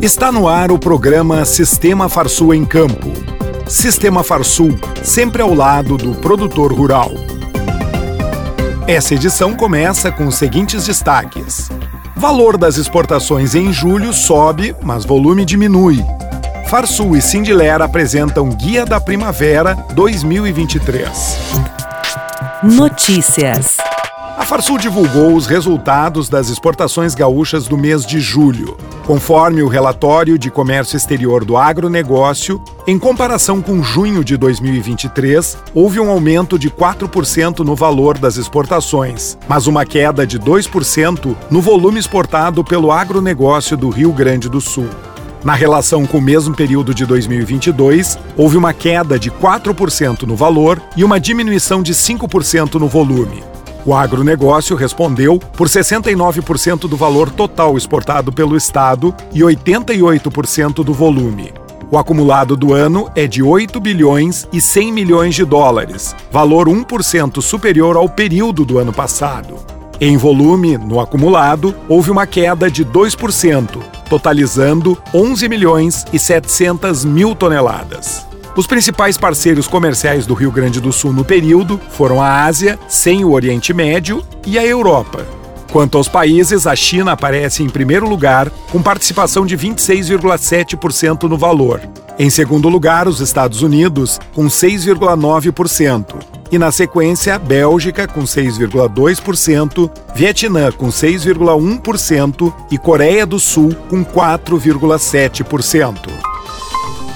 Está 0.00 0.30
no 0.30 0.46
ar 0.46 0.70
o 0.70 0.78
programa 0.78 1.44
Sistema 1.44 2.08
Farsul 2.08 2.54
em 2.54 2.64
Campo. 2.64 3.12
Sistema 3.66 4.22
Farsul, 4.22 4.78
sempre 5.02 5.42
ao 5.42 5.52
lado 5.52 5.96
do 5.96 6.14
produtor 6.14 6.72
rural. 6.72 7.10
Essa 8.86 9.14
edição 9.14 9.56
começa 9.56 10.12
com 10.12 10.28
os 10.28 10.36
seguintes 10.36 10.86
destaques. 10.86 11.68
Valor 12.14 12.56
das 12.56 12.76
exportações 12.76 13.56
em 13.56 13.72
julho 13.72 14.12
sobe, 14.12 14.74
mas 14.84 15.04
volume 15.04 15.44
diminui. 15.44 15.98
Farsul 16.68 17.16
e 17.16 17.20
Sindiler 17.20 17.82
apresentam 17.82 18.50
Guia 18.50 18.86
da 18.86 19.00
Primavera 19.00 19.74
2023. 19.94 21.38
Notícias. 22.62 23.78
Farsul 24.48 24.78
divulgou 24.78 25.36
os 25.36 25.44
resultados 25.44 26.30
das 26.30 26.48
exportações 26.48 27.14
gaúchas 27.14 27.68
do 27.68 27.76
mês 27.76 28.06
de 28.06 28.18
julho. 28.18 28.78
Conforme 29.04 29.62
o 29.62 29.68
relatório 29.68 30.38
de 30.38 30.50
comércio 30.50 30.96
exterior 30.96 31.44
do 31.44 31.54
agronegócio, 31.54 32.58
em 32.86 32.98
comparação 32.98 33.60
com 33.60 33.82
junho 33.82 34.24
de 34.24 34.38
2023, 34.38 35.58
houve 35.74 36.00
um 36.00 36.08
aumento 36.08 36.58
de 36.58 36.70
4% 36.70 37.58
no 37.58 37.76
valor 37.76 38.16
das 38.16 38.38
exportações, 38.38 39.36
mas 39.46 39.66
uma 39.66 39.84
queda 39.84 40.26
de 40.26 40.40
2% 40.40 41.36
no 41.50 41.60
volume 41.60 42.00
exportado 42.00 42.64
pelo 42.64 42.90
agronegócio 42.90 43.76
do 43.76 43.90
Rio 43.90 44.14
Grande 44.14 44.48
do 44.48 44.62
Sul. 44.62 44.88
Na 45.44 45.52
relação 45.52 46.06
com 46.06 46.16
o 46.16 46.22
mesmo 46.22 46.54
período 46.54 46.94
de 46.94 47.04
2022, 47.04 48.18
houve 48.34 48.56
uma 48.56 48.72
queda 48.72 49.18
de 49.18 49.30
4% 49.30 50.22
no 50.22 50.34
valor 50.34 50.80
e 50.96 51.04
uma 51.04 51.20
diminuição 51.20 51.82
de 51.82 51.92
5% 51.92 52.76
no 52.76 52.88
volume. 52.88 53.44
O 53.88 53.94
agronegócio 53.94 54.76
respondeu 54.76 55.38
por 55.38 55.66
69% 55.66 56.80
do 56.80 56.94
valor 56.94 57.30
total 57.30 57.74
exportado 57.74 58.30
pelo 58.30 58.54
Estado 58.54 59.14
e 59.32 59.40
88% 59.40 60.84
do 60.84 60.92
volume. 60.92 61.54
O 61.90 61.96
acumulado 61.96 62.54
do 62.54 62.74
ano 62.74 63.10
é 63.16 63.26
de 63.26 63.42
8 63.42 63.80
bilhões 63.80 64.46
e 64.52 64.60
100 64.60 64.92
milhões 64.92 65.34
de 65.34 65.42
dólares, 65.42 66.14
valor 66.30 66.68
1% 66.68 67.40
superior 67.40 67.96
ao 67.96 68.10
período 68.10 68.62
do 68.62 68.78
ano 68.78 68.92
passado. 68.92 69.54
Em 69.98 70.18
volume, 70.18 70.76
no 70.76 71.00
acumulado, 71.00 71.74
houve 71.88 72.10
uma 72.10 72.26
queda 72.26 72.70
de 72.70 72.84
2%, 72.84 73.78
totalizando 74.10 74.98
11 75.14 75.48
milhões 75.48 76.04
e 76.12 76.18
700 76.18 77.06
mil 77.06 77.34
toneladas. 77.34 78.28
Os 78.56 78.66
principais 78.66 79.16
parceiros 79.16 79.68
comerciais 79.68 80.26
do 80.26 80.34
Rio 80.34 80.50
Grande 80.50 80.80
do 80.80 80.92
Sul 80.92 81.12
no 81.12 81.24
período 81.24 81.80
foram 81.90 82.20
a 82.20 82.44
Ásia, 82.44 82.78
sem 82.88 83.24
o 83.24 83.32
Oriente 83.32 83.72
Médio, 83.72 84.24
e 84.46 84.58
a 84.58 84.64
Europa. 84.64 85.26
Quanto 85.70 85.98
aos 85.98 86.08
países, 86.08 86.66
a 86.66 86.74
China 86.74 87.12
aparece 87.12 87.62
em 87.62 87.68
primeiro 87.68 88.08
lugar, 88.08 88.50
com 88.72 88.82
participação 88.82 89.44
de 89.44 89.56
26,7% 89.56 91.24
no 91.24 91.36
valor. 91.36 91.80
Em 92.18 92.30
segundo 92.30 92.68
lugar, 92.68 93.06
os 93.06 93.20
Estados 93.20 93.62
Unidos, 93.62 94.18
com 94.34 94.46
6,9%. 94.46 96.16
E 96.50 96.58
na 96.58 96.72
sequência, 96.72 97.38
Bélgica, 97.38 98.08
com 98.08 98.22
6,2%, 98.22 99.90
Vietnã, 100.14 100.72
com 100.72 100.88
6,1% 100.88 102.54
e 102.70 102.78
Coreia 102.78 103.26
do 103.26 103.38
Sul, 103.38 103.76
com 103.88 104.02
4,7%. 104.02 106.07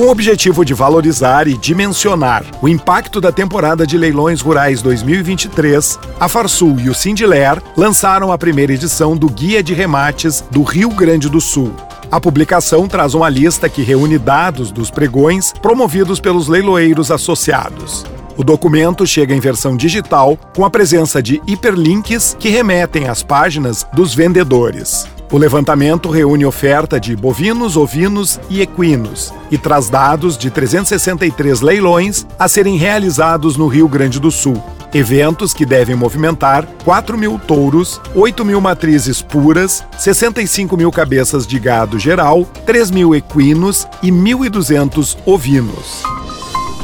Com 0.00 0.06
o 0.06 0.10
objetivo 0.10 0.64
de 0.64 0.72
valorizar 0.72 1.46
e 1.46 1.58
dimensionar 1.58 2.42
o 2.62 2.68
impacto 2.70 3.20
da 3.20 3.30
temporada 3.30 3.86
de 3.86 3.98
leilões 3.98 4.40
rurais 4.40 4.80
2023, 4.80 5.98
a 6.18 6.26
Farsul 6.26 6.80
e 6.80 6.88
o 6.88 6.94
Sindiler 6.94 7.62
lançaram 7.76 8.32
a 8.32 8.38
primeira 8.38 8.72
edição 8.72 9.14
do 9.14 9.28
Guia 9.28 9.62
de 9.62 9.74
Remates 9.74 10.42
do 10.50 10.62
Rio 10.62 10.88
Grande 10.88 11.28
do 11.28 11.38
Sul. 11.38 11.74
A 12.10 12.18
publicação 12.18 12.88
traz 12.88 13.12
uma 13.12 13.28
lista 13.28 13.68
que 13.68 13.82
reúne 13.82 14.18
dados 14.18 14.72
dos 14.72 14.90
pregões 14.90 15.52
promovidos 15.60 16.18
pelos 16.18 16.48
leiloeiros 16.48 17.10
associados. 17.10 18.06
O 18.38 18.42
documento 18.42 19.06
chega 19.06 19.34
em 19.34 19.38
versão 19.38 19.76
digital 19.76 20.34
com 20.56 20.64
a 20.64 20.70
presença 20.70 21.22
de 21.22 21.42
hiperlinks 21.46 22.34
que 22.40 22.48
remetem 22.48 23.06
às 23.06 23.22
páginas 23.22 23.86
dos 23.92 24.14
vendedores. 24.14 25.06
O 25.32 25.38
levantamento 25.38 26.10
reúne 26.10 26.44
oferta 26.44 26.98
de 26.98 27.14
bovinos, 27.14 27.76
ovinos 27.76 28.40
e 28.50 28.60
equinos 28.60 29.32
e 29.48 29.56
traz 29.56 29.88
dados 29.88 30.36
de 30.36 30.50
363 30.50 31.60
leilões 31.60 32.26
a 32.36 32.48
serem 32.48 32.76
realizados 32.76 33.56
no 33.56 33.68
Rio 33.68 33.86
Grande 33.86 34.18
do 34.18 34.32
Sul. 34.32 34.60
Eventos 34.92 35.54
que 35.54 35.64
devem 35.64 35.94
movimentar 35.94 36.66
4 36.84 37.16
mil 37.16 37.38
touros, 37.38 38.00
8 38.12 38.44
mil 38.44 38.60
matrizes 38.60 39.22
puras, 39.22 39.84
65 39.96 40.76
mil 40.76 40.90
cabeças 40.90 41.46
de 41.46 41.60
gado 41.60 41.96
geral, 41.96 42.44
3 42.66 42.90
mil 42.90 43.14
equinos 43.14 43.86
e 44.02 44.10
1.200 44.10 45.16
ovinos 45.24 46.02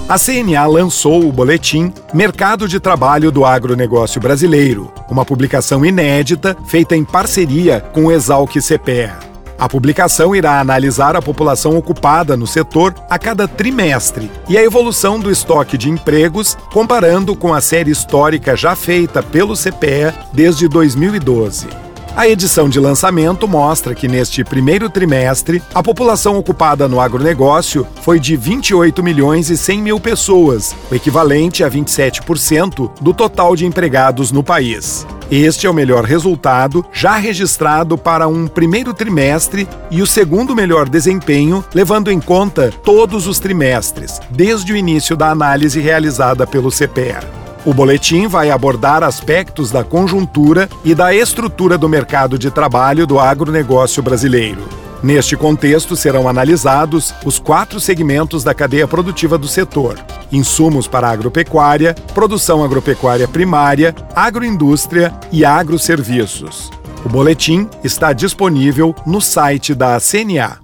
a 0.08 0.16
CNA 0.16 0.64
lançou 0.66 1.26
o 1.26 1.32
boletim 1.32 1.92
Mercado 2.14 2.68
de 2.68 2.78
Trabalho 2.78 3.32
do 3.32 3.44
Agronegócio 3.44 4.20
Brasileiro, 4.20 4.92
uma 5.10 5.24
publicação 5.24 5.84
inédita 5.84 6.56
feita 6.64 6.94
em 6.94 7.04
parceria 7.04 7.80
com 7.80 8.04
o 8.04 8.12
Exalc 8.12 8.54
CPEA. 8.60 9.18
A 9.58 9.68
publicação 9.68 10.36
irá 10.36 10.60
analisar 10.60 11.16
a 11.16 11.22
população 11.22 11.76
ocupada 11.76 12.36
no 12.36 12.46
setor 12.46 12.94
a 13.10 13.18
cada 13.18 13.48
trimestre 13.48 14.30
e 14.48 14.56
a 14.56 14.62
evolução 14.62 15.18
do 15.18 15.30
estoque 15.30 15.76
de 15.76 15.90
empregos, 15.90 16.56
comparando 16.72 17.34
com 17.34 17.52
a 17.52 17.60
série 17.60 17.90
histórica 17.90 18.54
já 18.54 18.76
feita 18.76 19.22
pelo 19.24 19.54
CPEA 19.56 20.14
desde 20.32 20.68
2012. 20.68 21.85
A 22.16 22.26
edição 22.26 22.66
de 22.66 22.80
lançamento 22.80 23.46
mostra 23.46 23.94
que 23.94 24.08
neste 24.08 24.42
primeiro 24.42 24.88
trimestre, 24.88 25.62
a 25.74 25.82
população 25.82 26.38
ocupada 26.38 26.88
no 26.88 26.98
agronegócio 26.98 27.86
foi 28.00 28.18
de 28.18 28.38
28 28.38 29.02
milhões 29.02 29.50
e 29.50 29.56
100 29.56 29.82
mil 29.82 30.00
pessoas, 30.00 30.74
o 30.90 30.94
equivalente 30.94 31.62
a 31.62 31.70
27% 31.70 32.90
do 33.02 33.12
total 33.12 33.54
de 33.54 33.66
empregados 33.66 34.32
no 34.32 34.42
país. 34.42 35.06
Este 35.30 35.66
é 35.66 35.70
o 35.70 35.74
melhor 35.74 36.04
resultado 36.04 36.86
já 36.90 37.16
registrado 37.16 37.98
para 37.98 38.26
um 38.26 38.46
primeiro 38.46 38.94
trimestre 38.94 39.68
e 39.90 40.00
o 40.00 40.06
segundo 40.06 40.56
melhor 40.56 40.88
desempenho, 40.88 41.62
levando 41.74 42.10
em 42.10 42.18
conta 42.18 42.72
todos 42.82 43.26
os 43.26 43.38
trimestres, 43.38 44.22
desde 44.30 44.72
o 44.72 44.76
início 44.76 45.18
da 45.18 45.28
análise 45.28 45.80
realizada 45.80 46.46
pelo 46.46 46.70
CPEA. 46.70 47.45
O 47.66 47.74
boletim 47.74 48.28
vai 48.28 48.48
abordar 48.48 49.02
aspectos 49.02 49.72
da 49.72 49.82
conjuntura 49.82 50.68
e 50.84 50.94
da 50.94 51.12
estrutura 51.12 51.76
do 51.76 51.88
mercado 51.88 52.38
de 52.38 52.48
trabalho 52.48 53.08
do 53.08 53.18
agronegócio 53.18 54.00
brasileiro. 54.00 54.62
Neste 55.02 55.36
contexto, 55.36 55.96
serão 55.96 56.28
analisados 56.28 57.12
os 57.24 57.40
quatro 57.40 57.80
segmentos 57.80 58.44
da 58.44 58.54
cadeia 58.54 58.86
produtiva 58.86 59.36
do 59.36 59.48
setor: 59.48 59.98
insumos 60.30 60.86
para 60.86 61.10
agropecuária, 61.10 61.92
produção 62.14 62.64
agropecuária 62.64 63.26
primária, 63.26 63.92
agroindústria 64.14 65.12
e 65.32 65.44
agroserviços. 65.44 66.70
O 67.04 67.08
boletim 67.08 67.68
está 67.82 68.12
disponível 68.12 68.94
no 69.04 69.20
site 69.20 69.74
da 69.74 69.98
CNA. 69.98 70.58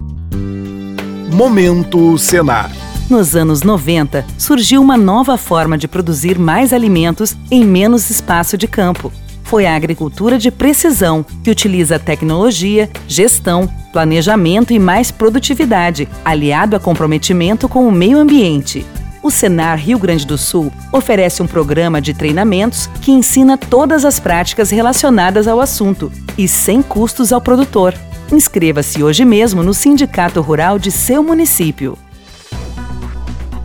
Momento 1.29 2.17
Senar. 2.17 2.82
Nos 3.13 3.35
anos 3.35 3.61
90, 3.61 4.25
surgiu 4.39 4.81
uma 4.81 4.97
nova 4.97 5.37
forma 5.37 5.77
de 5.77 5.87
produzir 5.87 6.39
mais 6.39 6.73
alimentos 6.73 7.37
em 7.51 7.63
menos 7.63 8.09
espaço 8.09 8.57
de 8.57 8.67
campo. 8.67 9.13
Foi 9.43 9.67
a 9.67 9.75
agricultura 9.75 10.39
de 10.39 10.49
precisão, 10.49 11.23
que 11.43 11.51
utiliza 11.51 11.99
tecnologia, 11.99 12.89
gestão, 13.07 13.69
planejamento 13.91 14.73
e 14.73 14.79
mais 14.79 15.11
produtividade, 15.11 16.09
aliado 16.25 16.75
a 16.75 16.79
comprometimento 16.79 17.69
com 17.69 17.87
o 17.87 17.91
meio 17.91 18.17
ambiente. 18.17 18.83
O 19.21 19.29
Senar 19.29 19.77
Rio 19.77 19.99
Grande 19.99 20.25
do 20.25 20.35
Sul 20.35 20.73
oferece 20.91 21.43
um 21.43 21.47
programa 21.47 22.01
de 22.01 22.15
treinamentos 22.15 22.87
que 22.99 23.11
ensina 23.11 23.59
todas 23.59 24.05
as 24.05 24.19
práticas 24.19 24.71
relacionadas 24.71 25.47
ao 25.47 25.61
assunto 25.61 26.11
e 26.35 26.47
sem 26.47 26.81
custos 26.81 27.31
ao 27.31 27.39
produtor. 27.39 27.93
Inscreva-se 28.31 29.03
hoje 29.03 29.23
mesmo 29.23 29.61
no 29.61 29.71
Sindicato 29.71 30.41
Rural 30.41 30.79
de 30.79 30.89
seu 30.89 31.21
município. 31.21 31.95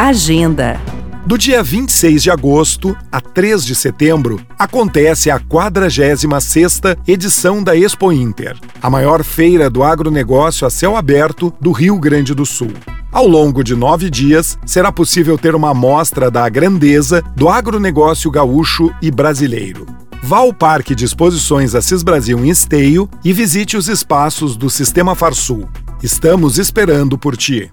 Agenda. 0.01 0.81
Do 1.27 1.37
dia 1.37 1.61
26 1.61 2.23
de 2.23 2.31
agosto 2.31 2.97
a 3.11 3.21
3 3.21 3.65
de 3.65 3.75
setembro, 3.75 4.41
acontece 4.57 5.29
a 5.29 5.41
46ª 5.41 6.97
edição 7.07 7.65
da 7.65 7.77
Expo 7.77 8.13
Inter, 8.13 8.57
a 8.81 8.89
maior 8.89 9.25
feira 9.25 9.69
do 9.69 9.83
agronegócio 9.83 10.65
a 10.65 10.71
céu 10.71 10.97
aberto 10.97 11.53
do 11.61 11.73
Rio 11.73 11.99
Grande 11.99 12.33
do 12.33 12.47
Sul. 12.47 12.73
Ao 13.11 13.27
longo 13.27 13.65
de 13.65 13.75
nove 13.75 14.09
dias, 14.09 14.57
será 14.65 14.93
possível 14.93 15.37
ter 15.37 15.57
uma 15.57 15.71
amostra 15.71 16.31
da 16.31 16.49
grandeza 16.49 17.21
do 17.35 17.49
agronegócio 17.49 18.31
gaúcho 18.31 18.95
e 19.03 19.11
brasileiro. 19.11 19.85
Vá 20.23 20.39
ao 20.39 20.55
Parque 20.55 20.95
de 20.95 21.05
Exposições 21.05 21.75
Assis 21.75 22.05
Brasil 22.05 22.39
em 22.39 22.51
Esteio 22.51 23.11
e 23.25 23.33
visite 23.33 23.77
os 23.77 23.89
espaços 23.89 24.57
do 24.57 24.71
Sistema 24.71 25.17
Farsul. 25.17 25.69
Estamos 26.05 26.57
esperando 26.57 27.19
por 27.19 27.37
ti. 27.37 27.73